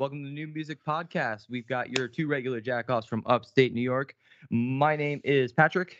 [0.00, 0.12] All right.
[0.12, 1.46] Welcome to the NuMusick Podcast.
[1.48, 4.14] We've got your two regular jackoffs from upstate New York.
[4.50, 5.96] My name is Patrick,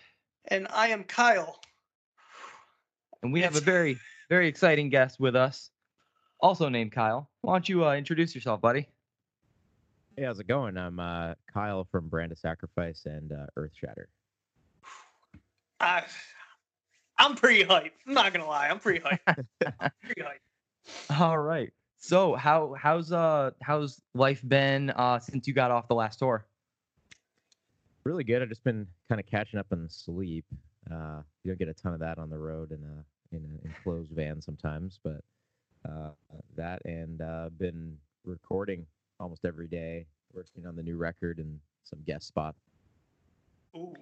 [0.48, 1.60] And I am Kyle.
[3.22, 3.98] and we have a very,
[4.28, 5.70] very exciting guest with us,
[6.40, 7.28] also named Kyle.
[7.42, 8.88] Why don't you uh, introduce yourself, buddy?
[10.16, 10.76] Hey, how's it going?
[10.76, 14.06] I'm uh, Kyle from Brand of Sacrifice and uh, Earthshatter.
[15.80, 16.04] I,
[17.18, 17.92] I'm pretty hyped.
[18.06, 18.68] I'm not gonna lie.
[18.68, 19.46] I'm pretty hyped.
[20.02, 21.20] pretty hyped.
[21.20, 21.72] All right.
[21.98, 26.46] So how how's uh how's life been uh since you got off the last tour?
[28.04, 28.40] Really good.
[28.40, 30.44] I've just been kind of catching up on sleep.
[30.90, 33.60] Uh, you don't get a ton of that on the road in a in an
[33.64, 35.20] enclosed van sometimes, but
[35.86, 36.10] uh,
[36.56, 38.86] that and uh, been recording
[39.20, 42.54] almost every day, working on the new record and some guest spot.
[43.76, 43.94] Ooh.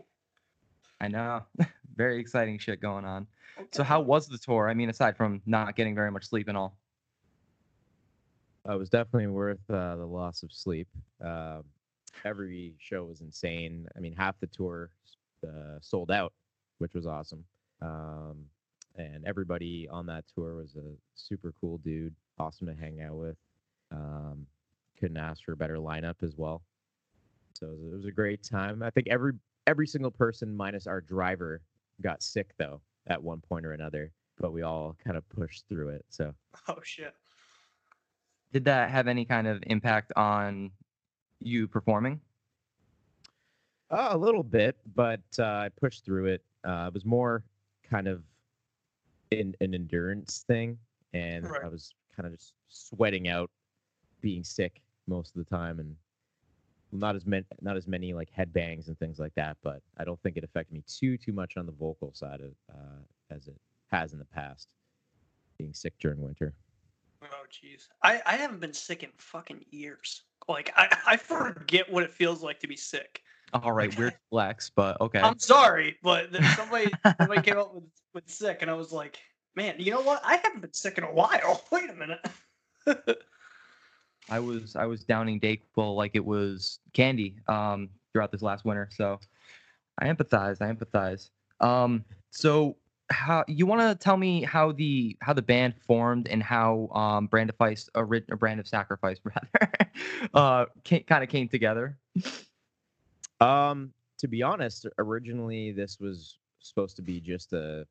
[1.01, 1.43] I know.
[1.97, 3.27] very exciting shit going on.
[3.73, 4.69] So how was the tour?
[4.69, 6.77] I mean, aside from not getting very much sleep and all.
[8.69, 10.89] Uh, it was definitely worth uh, the loss of sleep.
[11.23, 11.65] Um
[12.25, 13.87] every show was insane.
[13.97, 14.91] I mean, half the tour
[15.47, 16.33] uh, sold out,
[16.79, 17.45] which was awesome.
[17.83, 18.47] Um,
[18.97, 23.37] and everybody on that tour was a super cool dude, awesome to hang out with.
[23.93, 24.47] Um,
[24.99, 26.63] couldn't ask for a better lineup as well.
[27.53, 28.83] So it was, it was a great time.
[28.83, 29.33] I think every
[29.67, 31.61] every single person minus our driver
[32.01, 35.89] got sick though at one point or another, but we all kind of pushed through
[35.91, 36.05] it.
[36.09, 36.35] So
[36.69, 37.15] Oh shit.
[38.53, 40.71] Did that have any kind of impact on
[41.41, 42.21] you performing?
[43.91, 46.45] Uh, a little bit, but uh, I pushed through it.
[46.65, 47.45] Uh, it was more
[47.89, 48.25] kind of
[49.31, 50.79] in, an endurance thing,
[51.13, 51.63] and Right.
[51.63, 53.51] I was kind of just sweating out
[54.21, 55.97] being sick most of the time, and
[56.93, 59.57] not as many not as many like headbangs and things like that.
[59.63, 62.53] But I don't think it affected me too too much on the vocal side of
[62.73, 64.69] uh, as it has in the past.
[65.59, 66.55] Being sick during winter.
[67.23, 67.89] Oh jeez.
[68.03, 70.23] I I haven't been sick in fucking years.
[70.49, 73.23] Like I I forget what it feels like to be sick.
[73.53, 73.99] All right, Okay.
[73.99, 75.21] weird flex, but okay.
[75.21, 77.85] I'm sorry, but somebody somebody came up with
[78.15, 79.19] with sick, and I was like,
[79.55, 80.21] man, you know what?
[80.25, 81.63] I haven't been sick in a while.
[81.71, 83.19] Wait a minute.
[84.29, 88.89] I was I was downing Dayquil like it was candy um throughout this last winter.
[88.93, 89.21] So
[90.01, 90.61] I empathize.
[90.61, 91.31] I empathize.
[91.61, 92.77] Um so
[93.11, 97.27] how you want to tell me how the how the band formed and how um
[97.27, 99.91] brand of Feist, ori- or brand of sacrifice rather
[100.35, 101.99] uh kind of came together
[103.41, 107.87] Um, to be honest, originally this was supposed to be just a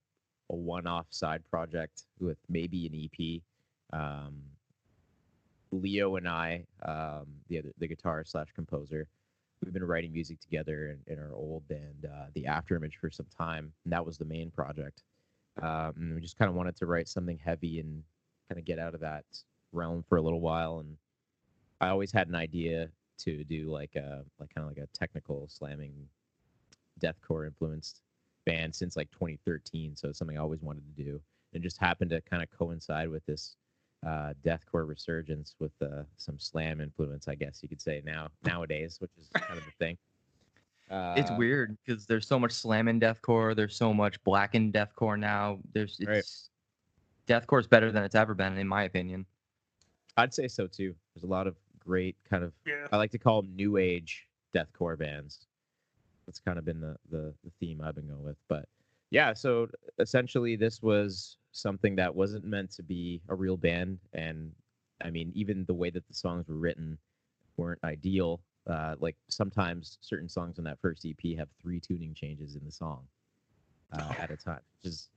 [0.52, 3.10] a one-off side project with maybe an
[3.94, 4.00] EP.
[4.00, 4.44] Um,
[5.72, 9.08] Leo and I, um, the other the guitar slash composer,
[9.66, 13.26] we've been writing music together in, in our old band, uh, the Afterimage, for some
[13.38, 15.04] time, and that was the main project.
[15.62, 18.04] Um, we just kind of wanted to write something heavy and
[18.50, 19.26] kind of get out of that
[19.72, 20.80] realm for a little while.
[20.80, 20.98] And
[21.82, 22.90] I always had an idea
[23.20, 25.94] to do like a like kind of like a technical slamming
[27.02, 28.02] deathcore influenced
[28.46, 31.22] band since like 2013 so it's something i always wanted to do
[31.54, 33.56] and just happened to kind of coincide with this
[34.06, 38.98] uh, deathcore resurgence with uh, some slam influence i guess you could say now nowadays
[39.00, 39.98] which is kind of the thing
[40.92, 44.72] uh, it's weird because there's so much slam in deathcore there's so much black in
[44.72, 46.18] deathcore now there's Right.
[46.18, 46.50] it's
[47.26, 49.26] deathcore's better than it's ever been in my opinion
[50.18, 52.88] i'd say so too there's a lot of great kind of yeah.
[52.92, 55.48] i like to call them new age deathcore bands
[56.28, 58.66] that's kind of been the, the the theme i've been going with but
[59.10, 59.68] yeah so
[60.00, 64.52] essentially this was something that wasn't meant to be a real band and
[65.04, 66.98] i mean even the way that the songs were written
[67.58, 72.56] weren't ideal uh, like sometimes certain songs on that first ep have three tuning changes
[72.56, 73.04] in the song
[73.94, 75.10] uh, at a time which is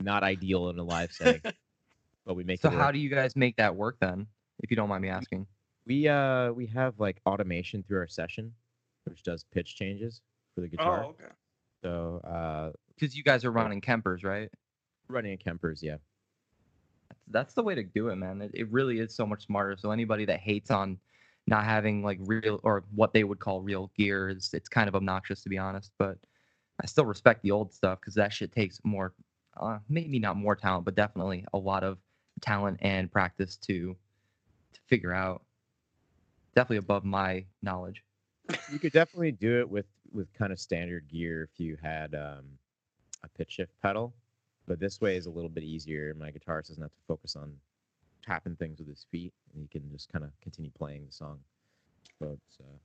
[0.00, 1.42] not ideal in a live setting
[2.24, 4.26] but we make so how do you guys make that work then
[4.62, 5.46] if you don't mind me asking?
[5.86, 8.52] We uh we have like automation through our session
[9.04, 10.20] which does pitch changes
[10.54, 11.04] for the guitar.
[11.04, 11.32] Oh okay.
[11.82, 14.48] so uh because you guys are running kempers right
[15.08, 15.96] running a kempers yeah
[17.32, 18.42] that's the way to do it, man.
[18.42, 19.76] It, it really is so much smarter.
[19.76, 20.98] So anybody that hates on
[21.46, 24.94] not having like real or what they would call real gear is it's kind of
[24.94, 25.92] obnoxious to be honest.
[25.98, 26.18] But
[26.82, 29.12] I still respect the old stuff because that shit takes more,
[29.60, 31.98] uh, maybe not more talent, but definitely a lot of
[32.40, 33.96] talent and practice to
[34.74, 35.42] to figure out.
[36.54, 38.04] Definitely above my knowledge.
[38.70, 42.44] you could definitely do it with with kind of standard gear if you had um
[43.24, 44.12] a pitch shift pedal
[44.66, 47.52] but this way is a little bit easier my guitarist doesn't have to focus on
[48.24, 51.38] tapping things with his feet and he can just kind of continue playing the song
[52.20, 52.76] so uh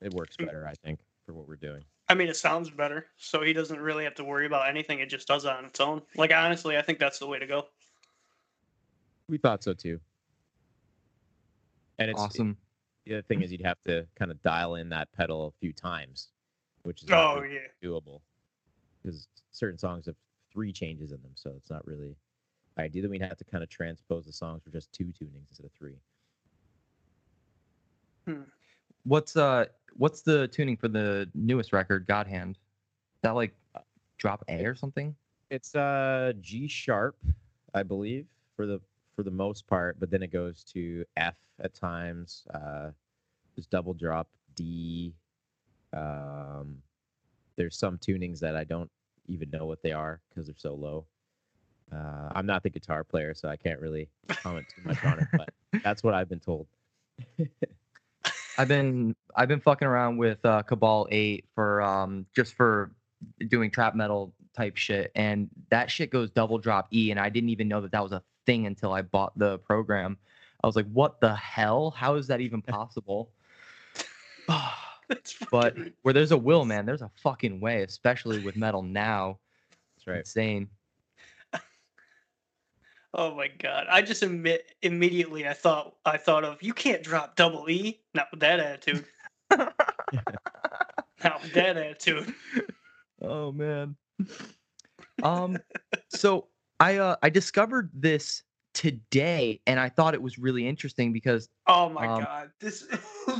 [0.00, 3.42] it works better i think for what we're doing I mean, it sounds better, so
[3.42, 5.00] he doesn't really have to worry about anything.
[5.00, 6.00] It just does it on its own.
[6.16, 7.66] Like honestly, I think that's the way to go.
[9.28, 10.00] we thought so too
[11.98, 12.56] And it's awesome.
[13.04, 15.72] the other thing is you'd have to kind of dial in that pedal a few
[15.72, 16.28] times,
[16.82, 17.60] which is Oh really yeah.
[17.82, 18.20] doable
[19.02, 20.16] because certain songs have
[20.58, 22.16] three changes in them, so it's not really
[22.78, 23.08] ideal.
[23.08, 25.94] We'd have to kind of transpose the songs for just two tunings instead of three.
[29.04, 32.56] What's uh what's the tuning for the newest record, God Hand?
[32.56, 33.54] Is that like
[34.18, 35.14] drop A or something?
[35.48, 37.16] It's uh G sharp,
[37.72, 38.26] I believe,
[38.56, 38.80] for the
[39.14, 42.44] for the most part, but then it goes to F at times.
[42.52, 42.90] Uh,
[43.54, 45.14] there's double drop D.
[45.96, 46.78] Um,
[47.54, 48.90] there's some tunings that I don't
[49.28, 51.06] even know what they are because they're so low.
[51.92, 55.26] Uh, I'm not the guitar player, so I can't really comment too much on it,
[55.32, 55.48] but
[55.82, 56.66] that's what I've been told.
[58.58, 62.90] I've been I've been fucking around with uh, Cabal Eight for um just for
[63.48, 67.50] doing trap metal type shit, and that shit goes double drop E, and I didn't
[67.50, 70.18] even know that that was a thing until I bought the program.
[70.62, 71.90] I was like, what the hell?
[71.92, 73.30] How is that even possible?
[75.50, 79.38] But fucking- where there's a will, man, there's a fucking way, especially with metal now.
[79.96, 80.18] That's right.
[80.18, 80.68] Insane.
[83.14, 83.86] oh my god!
[83.90, 88.00] I just admit immediately I thought I thought of you can't drop double E.
[88.14, 89.04] Not with that attitude.
[89.50, 92.34] Not with that attitude.
[93.22, 93.96] Oh man.
[95.22, 95.56] Um
[96.10, 96.48] so
[96.80, 98.42] I uh I discovered this
[98.74, 102.50] today and I thought it was really interesting because Oh my Um, god!
[102.60, 102.86] This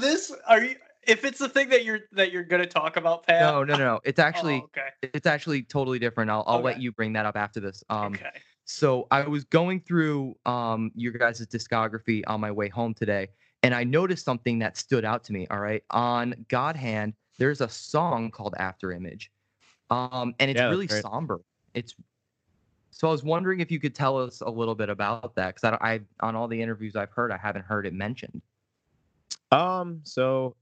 [0.01, 0.77] this are you?
[1.09, 3.41] If it's the thing that you're that you're gonna talk about, Pat.
[3.41, 4.89] no no no no it's Oh, actually okay.
[5.03, 6.31] it's actually totally different.
[6.31, 7.83] I'll I'll let you bring that up after this.
[7.89, 8.31] Um okay.
[8.65, 13.29] so I was going through um your guys' discography on my way home today
[13.63, 15.83] and I noticed something that stood out to me, all right?
[15.91, 19.31] On God Hand, there's a song called After Image.
[19.91, 21.03] Um and it's Yeah, really right.
[21.03, 21.41] somber.
[21.75, 21.95] It's
[22.91, 25.79] so I was wondering if you could tell us a little bit about that because
[25.81, 28.43] I, I on all the interviews I've heard, I haven't heard it mentioned.
[29.53, 30.57] Um, so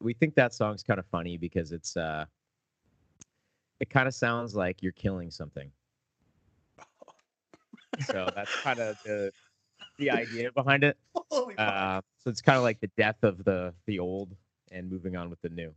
[0.00, 2.24] we think that song's kind of funny because it's uh
[3.80, 5.70] it kind of sounds like you're killing something.
[8.06, 9.32] So that's kind of the
[9.98, 10.96] the idea behind it.
[11.58, 14.34] Uh, so it's kind of like the death of the the old
[14.70, 15.72] and moving on with the new.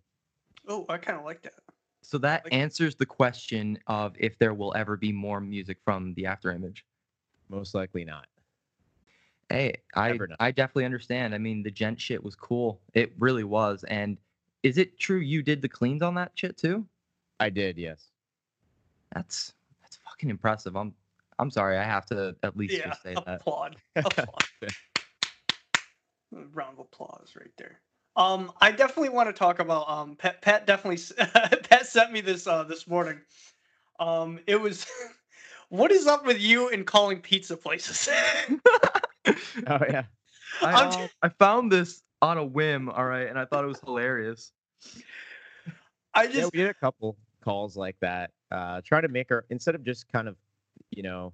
[0.67, 1.53] oh, I kind of like that.
[2.01, 6.13] So that Like- answers the question of if there will ever be more music from
[6.13, 6.85] the After Image.
[7.49, 8.27] Most likely not.
[9.49, 11.35] Hey, I I definitely understand.
[11.35, 12.81] I mean, the gent shit was cool.
[12.93, 13.83] It really was.
[13.85, 14.17] And
[14.63, 16.85] is it true you did the cleans on that shit too?
[17.39, 18.09] I did, yes.
[19.13, 20.75] That's that's fucking impressive.
[20.75, 20.93] I'm
[21.37, 21.77] I'm sorry.
[21.77, 22.87] I have to at least Yeah.
[22.87, 23.41] just say that.
[23.41, 23.75] Applaud.
[23.97, 24.43] Applaud.
[26.31, 27.79] Round of applause right there.
[28.15, 30.41] Um, I definitely want to talk about um Pat.
[30.41, 31.13] Pat definitely s-
[31.69, 33.21] Pat sent me this uh this morning.
[33.99, 34.87] Um, it was.
[35.69, 38.07] What is up with you and calling pizza places?
[39.67, 40.03] Oh yeah.
[40.61, 43.79] I, uh, I found this on a whim, all right, and I thought it was
[43.79, 44.51] hilarious.
[46.13, 48.31] I Yeah, just we did a couple calls like that.
[48.51, 50.35] Uh trying to make our instead of just kind of,
[50.91, 51.33] you know,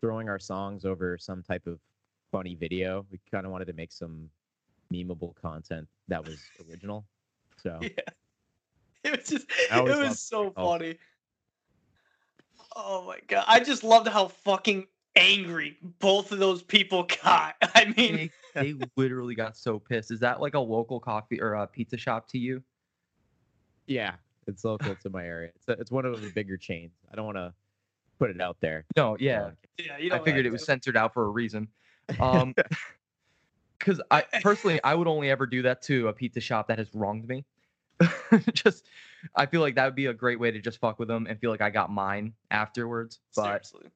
[0.00, 1.78] throwing our songs over some type of
[2.30, 4.28] funny video, we kind of wanted to make some
[4.92, 7.04] memeable content that was original.
[7.62, 7.88] So yeah.
[9.04, 10.98] It was just it was so funny.
[12.74, 13.44] Oh my god.
[13.46, 14.86] I just loved how fucking
[15.16, 17.56] angry both of those people got.
[17.74, 20.10] I mean, They, they literally got so pissed.
[20.10, 22.62] Is that like a local coffee or a pizza shop to you?
[23.86, 24.14] yeah,
[24.46, 25.50] it's local to my area.
[25.54, 26.92] It's a, it's one of the bigger chains.
[27.10, 27.52] I don't want to
[28.18, 28.84] put it out there.
[28.96, 29.50] No, yeah.
[29.78, 31.68] yeah, you know, I figured like, it was censored out for a reason.
[32.18, 32.52] Um,
[33.78, 36.92] because I personally I would only ever do that to a pizza shop that has
[36.94, 37.44] wronged me.
[38.52, 38.86] just,
[39.36, 41.38] I feel like that would be a great way to just fuck with them and
[41.40, 43.20] feel like I got mine afterwards.
[43.34, 43.86] But seriously.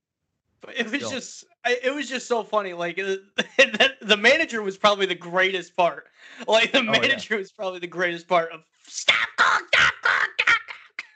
[0.60, 1.10] But it was still.
[1.10, 2.72] just it was just so funny.
[2.72, 3.16] Like uh,
[3.58, 6.06] the, the manager was probably the greatest part.
[6.46, 6.90] Like the Oh, yeah.
[6.92, 10.60] manager was probably the greatest part of stop cook, stop cook, stop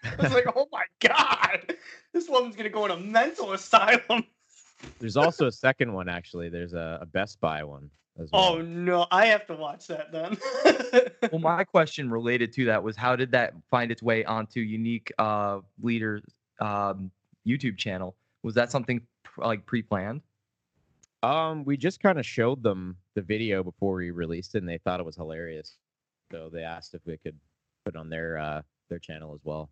[0.03, 0.19] cook.
[0.19, 1.75] I was like, oh my god,
[2.13, 4.25] this woman's gonna go in a mental asylum.
[4.99, 6.49] There's also a second one actually.
[6.49, 8.55] There's a, a Best Buy one as well.
[8.55, 10.39] Oh no, I have to watch that then.
[11.33, 15.13] well, my question related to that was how did that find its way onto Unique
[15.19, 16.23] uh, Leaders
[16.61, 17.11] um,
[17.47, 18.17] YouTube channel?
[18.43, 20.23] Was that something pr- like pre-planned?
[21.23, 24.79] Um, we just kind of showed them the video before we released it, and they
[24.79, 25.77] thought it was hilarious.
[26.33, 27.39] So they asked if we could
[27.85, 29.71] put it on their uh, their channel as well.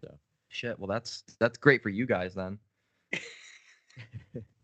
[0.00, 0.78] So shit.
[0.78, 2.58] Well, that's that's great for you guys then.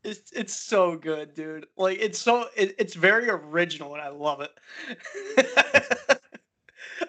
[0.04, 1.66] It's it's so good, dude.
[1.78, 4.50] Like it's so it, it's very original and I love it.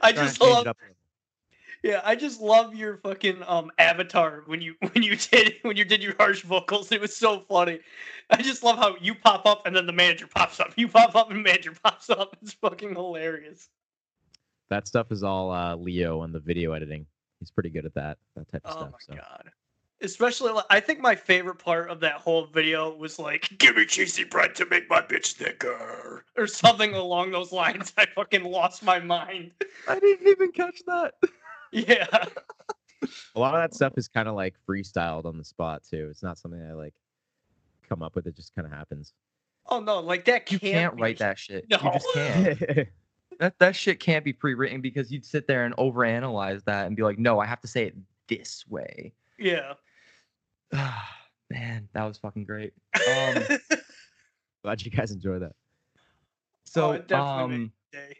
[0.01, 0.95] I just change it love up a little.
[1.85, 5.85] Yeah, I just love your fucking um avatar when you when you did when you
[5.85, 6.91] did your harsh vocals.
[6.91, 7.79] It was so funny.
[8.31, 10.73] I just love how you pop up and then the manager pops up.
[10.77, 12.35] You pop up and the manager pops up.
[12.41, 13.69] It's fucking hilarious.
[14.71, 17.05] That stuff is all uh, Leo and the video editing.
[17.39, 18.91] He's pretty good at that that type of Oh stuff.
[18.91, 19.13] my so.
[19.13, 19.51] god.
[20.01, 23.85] Especially, like, I think my favorite part of that whole video was like, "Give me
[23.85, 27.93] cheesy bread to make my bitch thicker," or something along those lines.
[27.97, 29.51] I fucking lost my mind.
[29.87, 31.13] I didn't even catch that.
[31.75, 32.07] Yeah.
[33.35, 36.07] A lot of that stuff is kind of like freestyled on the spot too.
[36.09, 36.93] It's not something I like
[37.87, 38.25] come up with.
[38.27, 39.13] It just kind of happens.
[39.67, 41.65] Oh no, like that You can't, can't be- write that shit.
[41.69, 41.77] No.
[41.83, 42.59] You just can't.
[43.39, 47.03] that that shit can't be pre-written because you'd sit there and overanalyze that and be
[47.03, 47.95] like, no, I have to say it
[48.27, 49.13] this way.
[49.37, 49.73] Yeah.
[51.51, 52.73] Man, that was fucking great.
[53.11, 53.43] Um,
[54.63, 55.51] Glad you guys enjoy that.
[56.63, 58.15] so, Oh, it definitely made um, my day.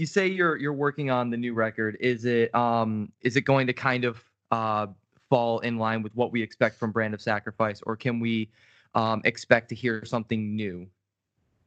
[0.00, 1.98] You say you're you're working on the new record.
[2.00, 4.86] Is it um is it going to kind of uh
[5.28, 8.50] fall in line with what we expect from Brand of Sacrifice, or can we
[8.94, 10.88] um expect to hear something new?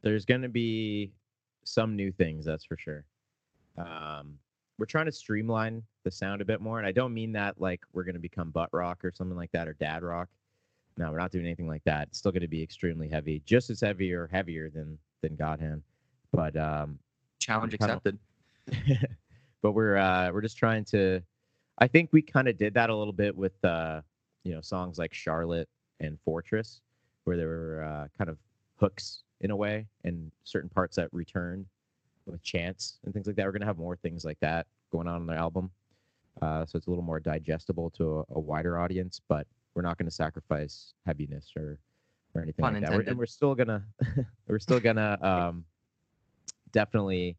[0.02, 1.12] There's going to be
[1.62, 3.06] some new things, that's for sure.
[3.78, 4.38] Um,
[4.78, 7.82] we're trying to streamline the sound a bit more, and I don't mean that like
[7.92, 10.28] we're going to become butt rock or something like that or dad rock.
[10.98, 12.08] No, we're not doing anything like that.
[12.08, 15.60] It's still going to be extremely heavy, just as heavy or heavier than than God
[15.60, 15.82] Hand.
[16.32, 16.98] But um,
[17.44, 18.18] Challenge accepted.
[19.62, 21.20] but we're uh we're just trying to
[21.78, 24.00] I think we kind of did that a little bit with uh
[24.44, 25.68] you know songs like Charlotte
[26.00, 26.80] and Fortress
[27.24, 28.38] where there were uh, kind of
[28.76, 31.66] hooks in a way and certain parts that returned
[32.26, 33.44] with chants and things like that.
[33.44, 35.70] We're gonna have more things like that going on in the album.
[36.40, 39.98] Uh, so it's a little more digestible to a, a wider audience, but we're not
[39.98, 41.78] going to sacrifice heaviness or
[42.34, 42.92] or anything Pun like that.
[42.92, 43.84] We're, and we're still gonna
[44.48, 45.64] we're still gonna um,
[46.74, 47.36] definitely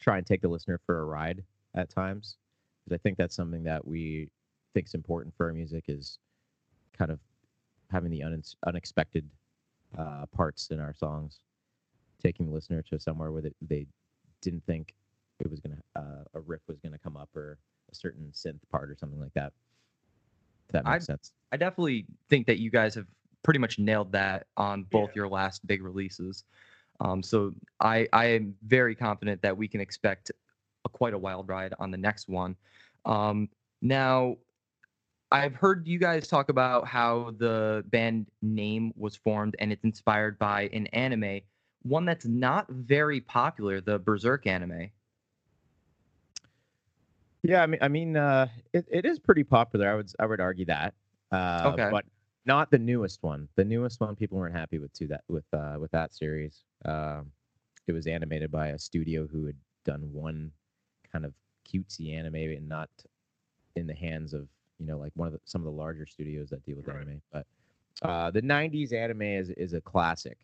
[0.00, 1.44] try and take the listener for a ride
[1.76, 2.38] at times
[2.84, 4.28] because I think that's something that we
[4.74, 6.18] think is important for our music is
[6.98, 7.20] kind of
[7.90, 9.28] having the unex unexpected
[9.96, 11.40] uh, parts in our songs,
[12.20, 13.86] taking the listener to somewhere where they, they
[14.40, 14.94] didn't think
[15.38, 17.58] it was gonna uh, a riff was gonna come up or
[17.90, 19.52] a certain synth part or something like that.
[20.68, 21.32] If that makes sense.
[21.52, 23.06] I definitely think that you guys have
[23.42, 25.16] pretty much nailed that on both Yeah.
[25.16, 26.44] your last big releases.
[27.02, 30.30] Um, so I I am very confident that we can expect
[30.84, 32.56] a, quite a wild ride on the next one.
[33.04, 33.48] Um,
[33.82, 34.36] now,
[35.32, 40.38] I've heard you guys talk about how the band name was formed and it's inspired
[40.38, 41.40] by an anime,
[41.82, 44.90] one that's not very popular, the Berserk anime.
[47.42, 49.90] Yeah, I mean, I mean, uh, it, it is pretty popular.
[49.90, 50.94] I would I would argue that.
[51.32, 51.88] Uh, Okay.
[51.90, 52.04] But
[52.44, 53.48] not the newest one.
[53.56, 56.62] The newest one, people weren't happy with too that with uh, with that series.
[56.84, 57.30] Um,
[57.86, 60.50] it was animated by a studio who had done one
[61.12, 61.34] kind of
[61.68, 62.90] cutesy anime and not
[63.76, 64.46] in the hands of
[64.78, 67.00] you know like one of the, some of the larger studios that deal with Right.
[67.02, 67.22] anime.
[67.32, 67.46] But
[68.02, 70.38] uh, the '90s anime is is a classic.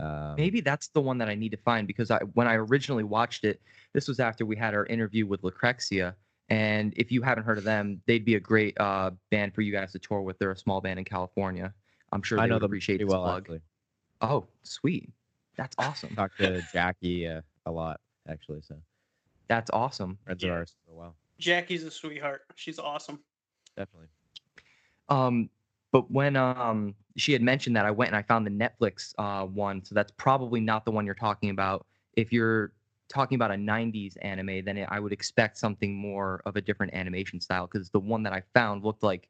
[0.00, 3.04] Um, Maybe that's the one that I need to find because I when I originally
[3.04, 3.60] watched it,
[3.94, 6.14] this was after we had our interview with Lucrexia.
[6.50, 9.70] And if you haven't heard of them, they'd be a great uh, band for you
[9.72, 10.38] guys to tour with.
[10.38, 11.74] They're a small band in California.
[12.12, 13.42] I'm sure they I know would appreciate this well plug.
[13.42, 13.60] actually.
[14.22, 15.10] Oh, sweet.
[15.58, 16.14] That's awesome.
[16.14, 18.62] Talk to Jackie uh, a lot actually.
[18.62, 18.76] So
[19.48, 20.16] That's awesome.
[20.24, 20.50] friends Yeah.
[20.50, 21.16] of ours for a while.
[21.38, 22.42] Jackie's a sweetheart.
[22.54, 23.20] She's awesome.
[23.76, 24.08] Definitely.
[25.08, 25.50] Um,
[25.92, 29.44] but when um she had mentioned that, I went and I found the Netflix uh
[29.46, 29.84] one.
[29.84, 31.86] So that's probably not the one you're talking about.
[32.14, 32.72] If you're
[33.08, 37.40] talking about a 90s anime, then I would expect something more of a different animation
[37.40, 39.28] style because the one that I found looked like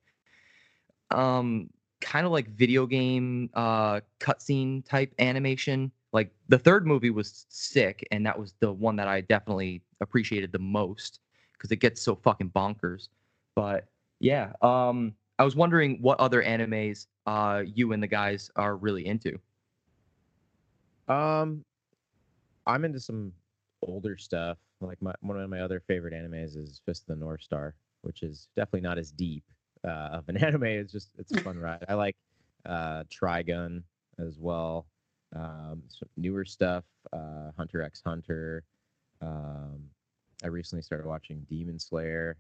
[1.10, 1.70] um
[2.00, 5.90] kind of like video game uh cutscene type animation.
[6.12, 10.52] Like the third movie was sick, and that was the one that I definitely appreciated
[10.52, 11.20] the most
[11.52, 13.08] because it gets so fucking bonkers.
[13.54, 13.86] But
[14.20, 19.06] yeah, um, I was wondering what other animes uh you and the guys are really
[19.06, 19.38] into.
[21.08, 21.64] Um,
[22.66, 23.32] I'm into some
[23.82, 24.58] older stuff.
[24.80, 28.22] Like my one of my other favorite animes is Fist of the North Star, which
[28.22, 29.44] is definitely not as deep
[29.84, 30.64] uh, of an anime.
[30.64, 31.84] It's just it's a fun ride.
[31.88, 32.16] I like
[32.66, 33.82] uh, Trigun
[34.18, 34.86] as well.
[35.34, 38.64] Um, some newer stuff, uh, Hunter X Hunter.
[39.20, 39.80] Um,
[40.42, 42.36] I recently started watching Demon Slayer.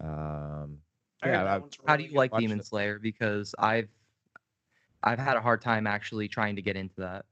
[0.00, 0.78] Um,
[1.24, 2.66] yeah, I- How do you like Demon it.
[2.66, 2.98] Slayer?
[2.98, 3.88] Because I've
[5.04, 7.24] I've had a hard time actually trying to get into that.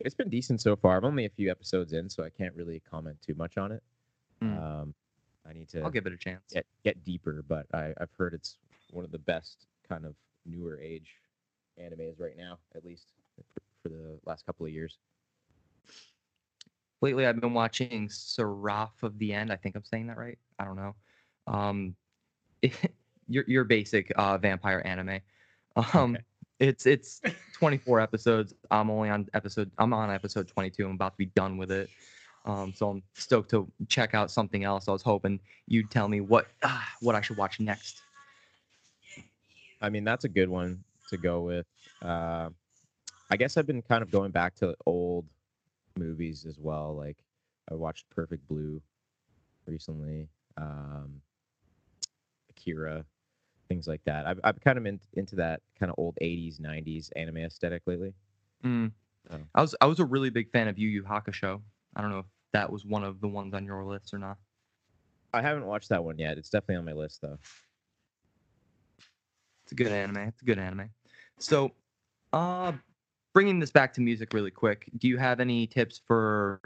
[0.00, 0.98] it's been decent so far.
[0.98, 3.82] I'm only a few episodes in, so I can't really comment too much on it.
[4.40, 4.58] Hmm.
[4.58, 4.94] Um,
[5.48, 6.42] I need to I'll give it a chance.
[6.52, 8.58] get get deeper, but I, I've heard it's
[8.90, 10.14] one of the best kind of
[10.46, 11.14] newer age
[11.82, 13.08] animes right now, at least
[13.82, 14.98] for, the last couple of years.
[17.00, 19.52] lately I've been watching Seraph of the End.
[19.52, 20.38] I think I'm saying that right.
[20.58, 20.94] I don't know.
[21.46, 21.94] Um,
[23.28, 25.20] your your basic uh, vampire anime.
[25.76, 26.24] Um, Okay.
[26.58, 27.20] it's it's
[27.54, 28.54] 24 episodes.
[28.70, 29.70] I'm only on episode.
[29.78, 30.84] I'm on episode 22.
[30.84, 31.88] I'm about to be done with it.
[32.44, 34.88] Um, so I'm stoked to check out something else.
[34.88, 38.00] I was hoping you'd tell me what uh, what I should watch next.
[39.80, 41.66] I mean, that's a good one to go with.
[42.02, 42.50] Uh,
[43.30, 45.26] I guess I've been kind of going back to old
[45.96, 46.94] movies as well.
[46.96, 47.18] Like
[47.70, 48.80] I watched Perfect Blue
[49.66, 51.20] recently, um,
[52.50, 53.04] Akira,
[53.68, 54.26] things like that.
[54.26, 58.14] I've, I've kind of in, into that kind of old 80s, 90s anime aesthetic lately.
[58.64, 58.92] Mm.
[59.30, 59.36] Oh.
[59.54, 61.60] I was I was a really big fan of Yu Yu Hakusho.
[61.94, 64.38] I don't know if that was one of the ones on your list or not.
[65.34, 66.38] I haven't watched that one yet.
[66.38, 67.38] It's definitely on my list though.
[69.64, 70.28] It's a good anime.
[70.28, 70.88] It's a good anime.
[71.38, 71.72] So,
[72.32, 72.72] uh,
[73.32, 76.60] bringing this back to music really quick, do you have any tips for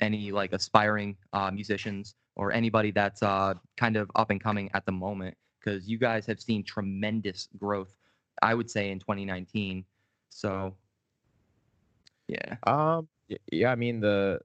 [0.00, 4.86] any like aspiring uh, musicians or anybody that's uh, kind of up and coming at
[4.86, 5.36] the moment?
[5.60, 7.94] Because you guys have seen tremendous growth,
[8.42, 9.84] I would say, in 2019.
[10.30, 10.74] So,
[12.28, 12.56] yeah.
[12.66, 13.08] Um,
[13.50, 14.40] yeah, I mean the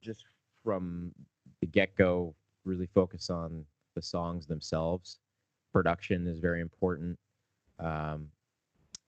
[0.00, 0.24] just
[0.64, 1.12] from
[1.60, 5.18] the get go, really focus on the songs themselves.
[5.72, 7.18] Production is very important.
[7.78, 8.28] Um,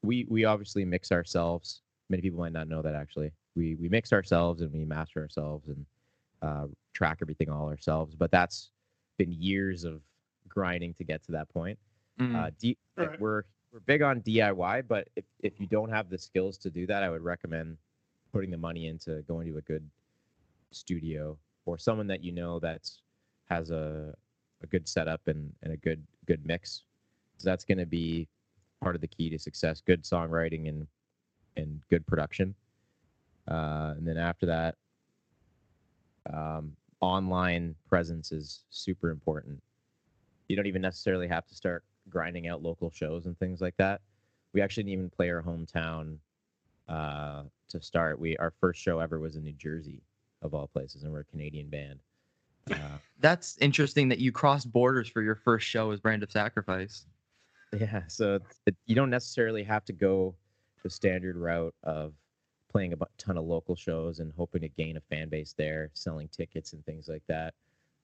[0.02, 1.82] we we obviously mix ourselves.
[2.08, 3.32] Many people might not know that actually.
[3.56, 5.86] We we mix ourselves and we master ourselves and
[6.42, 8.14] uh, track everything all ourselves.
[8.14, 8.70] But that's
[9.18, 10.00] been years of
[10.48, 11.78] grinding to get to that point.
[12.18, 13.20] Mm, Uh, D- Right.
[13.20, 13.42] we're
[13.72, 17.02] we're big on DIY, but if, if you don't have the skills to do that,
[17.04, 17.76] I would recommend
[18.32, 19.88] putting the money into going to a good
[20.72, 23.00] studio or someone that you know that's
[23.48, 24.14] has a
[24.62, 26.82] a good setup and, and a good good mix.
[27.38, 28.28] So that's going to be
[28.80, 30.86] part of the key to success: good songwriting and
[31.56, 32.54] and good production.
[33.48, 34.76] Uh, and then after that,
[36.32, 39.60] um, online presence is super important
[40.50, 44.00] you don't even necessarily have to start grinding out local shows and things like that.
[44.52, 46.16] We actually didn't even play our hometown
[46.88, 48.18] uh, to start.
[48.18, 50.02] We our first show ever was in New Jersey,
[50.42, 52.00] of all places, and we're a Canadian band.
[52.68, 57.06] Uh, That's interesting that you crossed borders for your first show as Brand of Sacrifice.
[57.78, 60.34] Yeah, so it, you don't necessarily have to go
[60.82, 62.14] the standard route of
[62.70, 66.28] playing a ton of local shows and hoping to gain a fan base there, selling
[66.28, 67.54] tickets and things like that,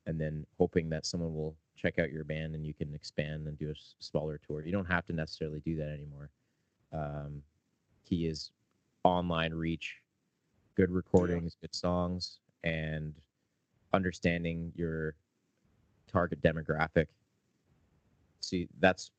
[0.06, 3.58] and then hoping that someone will check out your band and you can expand and
[3.58, 4.64] do a smaller tour.
[4.64, 6.30] You don't have to necessarily do that anymore.
[6.92, 7.42] Um,
[8.04, 8.50] key is
[9.04, 9.96] online reach,
[10.74, 13.14] good recordings, good songs, and
[13.92, 15.14] understanding your
[16.10, 17.06] target demographic.
[18.40, 19.10] See, that's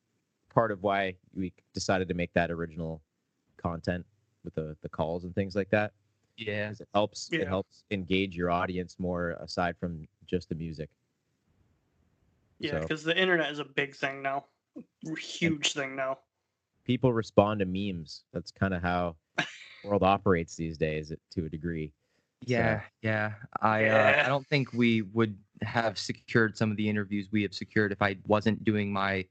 [0.58, 3.00] part of why we decided to make that original
[3.58, 4.04] content
[4.44, 5.92] with the the calls and things like that.
[6.36, 7.42] Yeah, It helps Yeah.
[7.42, 10.90] it helps engage your audience more aside from just the music.
[12.58, 14.46] Yeah, So- because the internet is a big thing now,
[15.20, 16.18] huge thing now.
[16.86, 18.24] People respond to memes.
[18.34, 19.16] That's kind of how
[19.84, 21.94] world operates these days to a degree.
[22.42, 23.34] Yeah, yeah.
[23.62, 24.24] I Uh, Yeah.
[24.26, 28.02] I don't think we would have secured some of the interviews we have secured if
[28.02, 29.28] I wasn't doing my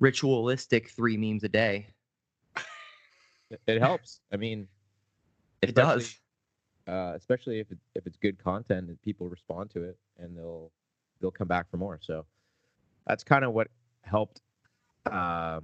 [0.00, 1.88] ritualistic three memes a day.
[3.50, 4.20] It, it helps.
[4.32, 4.68] I mean,
[5.62, 6.02] It does.
[6.02, 6.22] especially-
[6.86, 10.70] uh, especially if it, if it's good content and people respond to it and they'll
[11.20, 11.98] they'll come back for more.
[12.00, 12.24] So
[13.06, 13.68] that's kind of what
[14.04, 14.40] helped
[15.04, 15.60] uh,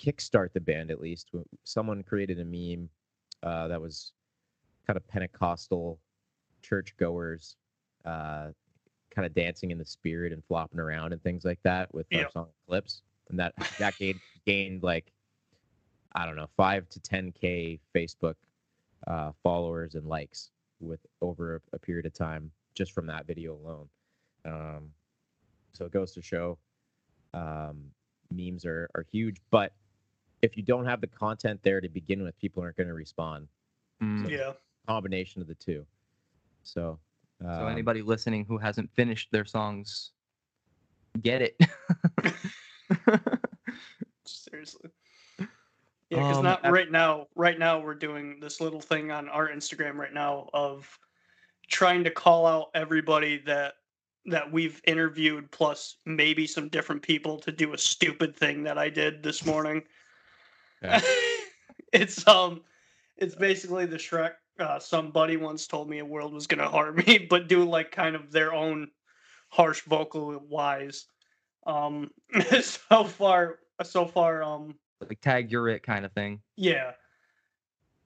[0.00, 0.92] kickstart the band.
[0.92, 1.30] At least
[1.64, 2.88] someone created a meme
[3.42, 4.12] uh, that was
[4.86, 5.98] kind of Pentecostal
[6.62, 7.56] churchgoers,
[8.04, 8.50] uh,
[9.12, 12.30] kind of dancing in the spirit and flopping around and things like that with our
[12.30, 15.12] song clips, and that that gained gained like
[16.14, 18.34] I don't know five to ten k Facebook
[19.06, 23.54] uh, followers and likes with over a, a period of time just from that video
[23.54, 23.88] alone.
[24.44, 24.90] Um,
[25.72, 26.58] so it goes to show
[27.34, 27.84] um,
[28.32, 29.72] memes are, are huge, but
[30.42, 33.48] if you don't have the content there to begin with, people aren't going to respond.
[34.02, 34.28] Mm.
[34.30, 34.52] Yeah.
[34.88, 35.84] Combination of the two.
[36.62, 36.98] So,
[37.44, 40.12] um, So anybody listening who hasn't finished their songs,
[41.22, 41.60] get it.
[44.66, 44.90] Seriously.
[46.10, 47.28] Yeah, because Um, not right now.
[47.36, 50.98] Right now, we're doing this little thing on our Instagram right now of
[51.68, 53.74] trying to call out everybody that
[54.26, 58.90] that we've interviewed, plus maybe some different people to do a stupid thing that I
[58.90, 59.82] did this morning.
[60.82, 61.00] Yeah.
[61.92, 62.62] it's um,
[63.16, 64.32] it's basically the Shrek.
[64.58, 68.16] Uh, somebody once told me a world was gonna harm me, but do like kind
[68.16, 68.88] of their own
[69.48, 71.06] harsh vocal wise.
[71.66, 72.10] Um,
[72.60, 76.40] so far, so far, um, like tag you're it kind of thing.
[76.56, 76.92] yeah.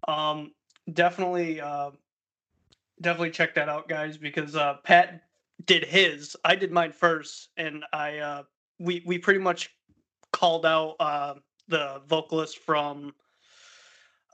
[0.06, 0.52] Um
[0.92, 1.90] definitely uh
[3.00, 5.22] definitely check that out, guys, because uh, Pat
[5.64, 6.36] did his.
[6.44, 8.42] I did mine first, and I uh,
[8.78, 9.70] we we pretty much
[10.32, 11.34] called out uh,
[11.68, 13.14] the vocalist from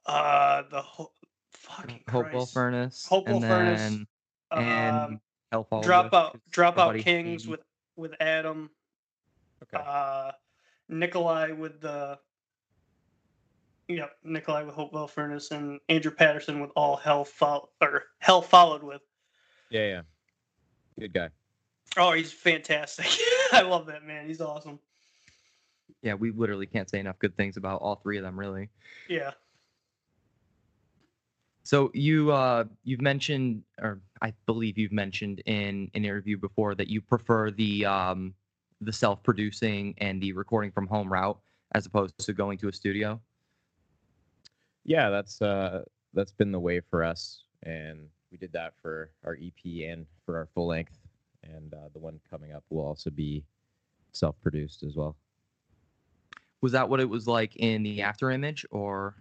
[0.06, 1.12] uh, the ho-
[1.52, 2.54] fucking Hopewell Christ.
[2.54, 3.06] Furnace.
[3.06, 4.06] Hopewell and Furnace, Then,
[4.52, 5.20] and um,
[5.52, 7.60] Hellfall Dropout with Dropout buddy Kings with
[7.96, 8.70] with Adam.
[9.62, 9.84] Okay.
[9.86, 10.32] Uh,
[10.90, 12.18] Nikolai with the.
[13.88, 18.84] Yep, Nikolai with Hopewell Furnace and Andrew Patterson with All Hell Fol- or Hell Followed
[18.84, 19.00] with.
[19.70, 20.00] yeah, yeah.
[20.98, 21.30] Good guy.
[21.96, 23.06] Oh, he's fantastic.
[23.52, 24.28] I love that man.
[24.28, 24.78] He's awesome.
[26.02, 28.68] Yeah, we literally can't say enough good things about all three of them, really.
[29.08, 29.32] Yeah.
[31.64, 36.88] So you uh you've mentioned or I believe you've mentioned in an interview before that
[36.88, 38.34] you prefer the um
[38.80, 41.38] the self-producing and the recording from home route
[41.74, 43.20] as opposed to going to a studio.
[44.84, 49.36] Yeah, that's uh that's been the way for us, and we did that for our
[49.42, 50.98] EP and for our full length,
[51.44, 53.44] and uh, the one coming up will also be
[54.12, 55.16] self-produced as well.
[56.62, 59.16] Was that what it was like in the after image or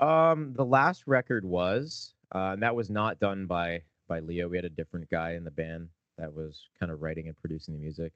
[0.00, 4.48] Um, the last record was, uh, and that was not done by by Leo.
[4.48, 5.88] We had a different guy in the band
[6.18, 8.12] that was kind of writing and producing the music.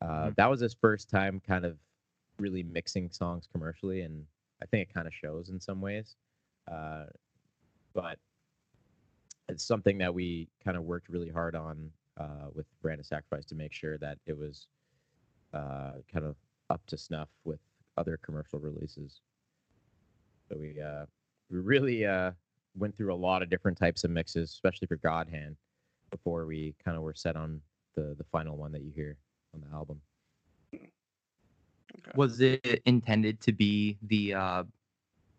[0.00, 0.36] Uh, Mhm.
[0.36, 1.78] That was his first time, kind of
[2.38, 4.26] really mixing songs commercially, and
[4.62, 6.16] I think it kind of shows in some ways.
[6.66, 7.06] Uh,
[7.92, 8.18] but
[9.48, 13.44] it's something that we kind of worked really hard on uh, with Brand of Sacrifice
[13.46, 14.68] to make sure that it was
[15.52, 16.36] uh, kind of
[16.70, 17.60] up to snuff with
[17.96, 19.20] other commercial releases.
[20.48, 21.06] So we uh,
[21.50, 22.32] we really uh,
[22.76, 25.56] went through a lot of different types of mixes, especially for God Hand,
[26.10, 27.60] before we kind of were set on
[27.94, 29.16] the the final one that you hear
[29.54, 30.00] on the album.
[30.74, 32.12] Okay.
[32.14, 34.64] was it intended to be the uh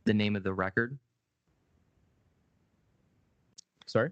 [0.06, 0.98] the name of the record?
[3.86, 4.12] Sorry.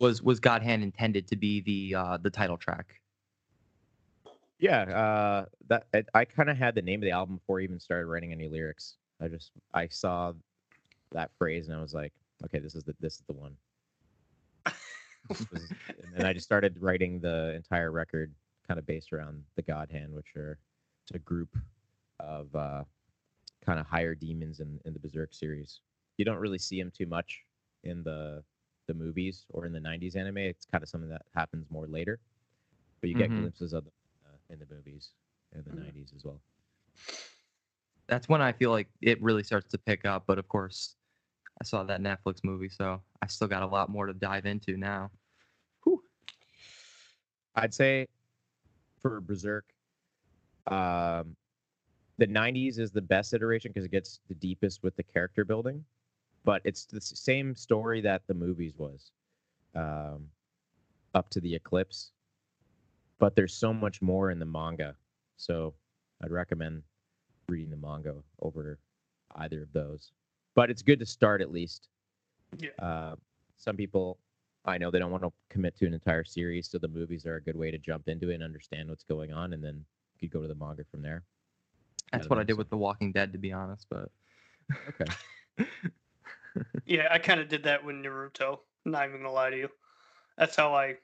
[0.00, 3.00] Was was God Hand intended to be the uh the title track?
[4.58, 7.64] Yeah, uh, that I, I kind of had the name of the album before I
[7.64, 8.96] even started writing any lyrics.
[9.20, 10.34] I just I saw
[11.10, 12.12] that phrase and I was like,
[12.44, 13.56] okay, this is the this is the one.
[15.50, 18.34] Was- and then I just started writing the entire record,
[18.66, 20.58] kind of based around the God Hand, which are
[21.04, 21.56] it's a group
[22.20, 22.84] of uh,
[23.64, 25.80] kind of higher demons in, in the Berserk series.
[26.18, 27.44] You don't really see them too much
[27.84, 28.44] in the
[28.88, 30.38] the movies or in the '90s anime.
[30.38, 32.20] It's kind of something that happens more later,
[33.00, 33.36] but you get Mhm.
[33.36, 33.92] glimpses of them
[34.26, 35.14] uh, in the movies
[35.52, 35.84] in the Mhm.
[35.84, 36.40] '90s as well.
[38.08, 40.96] That's when I feel like it really starts to pick up, but of course
[41.62, 44.76] I saw that Netflix movie, so I still got a lot more to dive into
[44.76, 45.12] now.
[45.84, 46.02] Whew.
[47.54, 48.08] I'd say
[49.00, 49.66] for Berserk,
[50.66, 51.36] um,
[52.18, 55.84] the '90s is the best iteration because it gets the deepest with the character building,
[56.44, 59.12] but it's the same story that the movies was,
[59.76, 60.26] um,
[61.14, 62.10] up to the eclipse.
[63.20, 64.96] But there's so much more in the manga,
[65.36, 65.74] so
[66.24, 66.82] I'd recommend
[67.48, 68.80] reading the manga over
[69.36, 70.10] either of those.
[70.54, 71.88] But it's good to start at least.
[72.58, 72.70] Yeah.
[72.78, 73.16] Uh,
[73.56, 74.18] some people
[74.64, 77.36] I know they don't want to commit to an entire series, so the movies are
[77.36, 79.84] a good way to jump into it and understand what's going on, and then
[80.14, 81.24] you could go to the manga from there.
[82.12, 83.86] That's what I did with The Walking Dead, to be honest.
[83.90, 84.10] But
[84.88, 85.12] Okay.
[86.84, 88.58] Yeah, I kind of did that with Naruto.
[88.84, 89.68] Not even gonna lie to you.
[90.36, 90.96] That's how I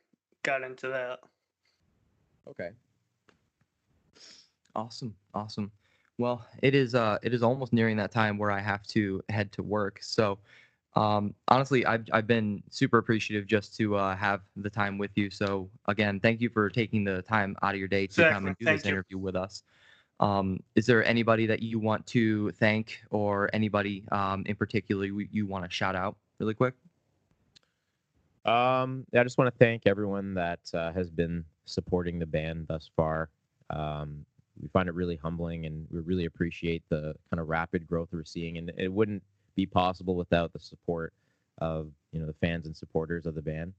[0.43, 1.21] got into that.
[2.49, 2.71] Okay.
[4.75, 5.71] awesome, awesome.
[6.19, 9.53] Well, it is uh it is almost nearing that time where I have to head
[9.53, 10.01] to work.
[10.03, 10.39] So
[10.97, 15.31] um honestly I've I've been super appreciative just to uh have the time with you.
[15.31, 18.57] So again, thank you for taking the time out of your day to come and
[18.59, 18.91] do thank this you.
[18.93, 19.63] interview with us.
[20.21, 25.29] Um, is there anybody that you want to thank or anybody um, in particular you,
[25.31, 26.75] you want to shout out really quick?
[28.45, 32.91] Um, I just want to thank everyone that uh, has been supporting the band thus
[32.97, 33.29] far.
[33.71, 34.25] Um,
[34.61, 38.25] we find it really humbling, and we really appreciate the kind of rapid growth we're
[38.25, 38.59] seeing.
[38.59, 39.23] And it wouldn't
[39.55, 41.13] be possible without the support
[41.59, 43.73] of you know the fans and supporters of the band.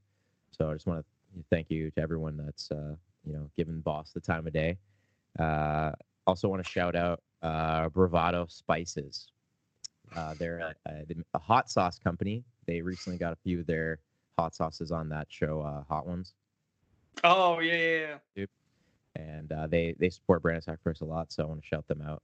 [0.52, 4.12] So I just want to thank you to everyone that's uh, you know given Boss
[4.12, 4.78] the time of day.
[5.38, 5.92] Uh,
[6.28, 9.28] also want to shout out uh, Bravado Spices.
[10.16, 12.44] Uh, they're a, a, a hot sauce company.
[12.66, 14.00] They recently got a few of their
[14.38, 16.34] hot sauces on that show, uh, Hot Ones,
[17.24, 18.46] Oh yeah, yeah, yeah.
[19.16, 21.32] And uh, they they support Brand of Sacrifice a lot.
[21.32, 22.22] So I want to shout them out.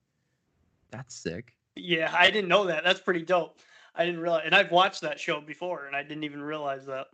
[0.92, 1.54] That's sick.
[1.76, 2.84] Yeah, I didn't know that.
[2.84, 3.58] That's pretty dope.
[3.96, 7.08] I didn't realize, and I've watched that show before, and I didn't even realize that.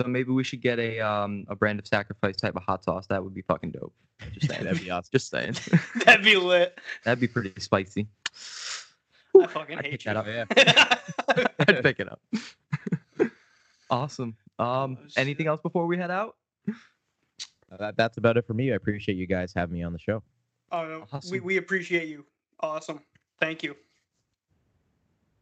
[0.00, 3.06] So maybe we should get a um a brand of sacrifice type of hot sauce.
[3.08, 3.92] That would be fucking dope.
[4.32, 4.64] Just saying.
[4.64, 5.10] That'd be awesome.
[5.12, 5.56] Just saying.
[6.04, 6.78] That'd be lit.
[7.04, 8.06] That'd be pretty spicy.
[9.40, 10.14] I fucking I'd hate pick you.
[10.14, 10.26] that up.
[10.56, 11.46] yeah.
[11.68, 12.20] I'd pick it up.
[13.90, 14.36] Awesome.
[14.58, 16.36] Um, Oh, anything else before we head out?
[17.72, 18.72] Uh, that, that's about it for me.
[18.72, 20.22] I appreciate you guys having me on the show.
[20.70, 22.24] Oh, no, we we appreciate you.
[22.60, 23.00] Awesome.
[23.40, 23.76] Thank you.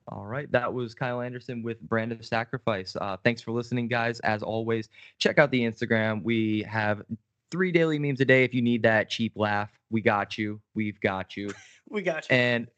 [0.09, 2.97] All right, that was Kyle Anderson with Brand of Sacrifice.
[3.01, 4.19] Uh, thanks for listening, guys.
[4.21, 4.89] As always,
[5.19, 6.25] check out the Instagram.
[6.25, 7.03] We have
[7.51, 8.43] three daily memes a day.
[8.43, 10.61] If you need that cheap laugh, we got you.
[10.75, 11.53] We've got you.
[11.93, 12.37] We got you.
[12.37, 12.69] And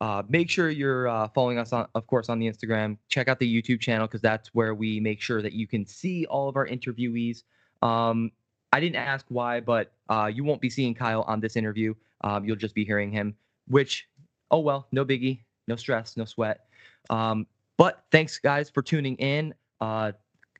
[0.00, 2.96] uh, make sure you're uh, following us on, of course, on the Instagram.
[3.10, 6.24] Check out the YouTube channel because that's where we make sure that you can see
[6.24, 7.42] all of our interviewees.
[7.82, 8.32] Um,
[8.72, 11.94] I didn't ask why, but uh, you won't be seeing Kyle on this interview.
[12.22, 13.34] Um, you'll just be hearing him,
[13.68, 14.08] which,
[14.50, 16.66] oh well, no biggie, no stress, no sweat.
[17.10, 19.54] Um, but thanks, guys, for tuning in.
[19.80, 20.12] Uh,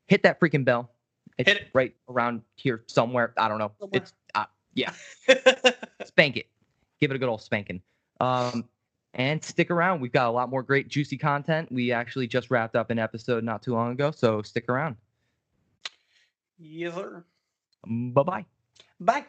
[0.07, 0.91] hit that freaking bell.
[1.39, 1.69] It's Hit it.
[1.73, 3.33] right around here somewhere.
[3.39, 3.73] I don't know.
[3.81, 4.03] Somewhere.
[4.03, 4.45] It's uh,
[6.05, 6.47] spank it.
[7.01, 7.81] Give it a good old spanking.
[8.21, 8.69] Um,
[9.15, 10.01] and stick around.
[10.01, 11.71] We've got a lot more great, juicy content.
[11.71, 14.97] We actually just wrapped up an episode not too long ago, so stick around.
[16.59, 17.25] yes, sir.
[17.87, 18.47] Bye bye.
[19.01, 19.27] Bye.